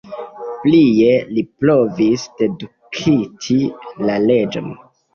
[0.63, 3.57] Plie li provis dedukti
[4.11, 4.79] la leĝon.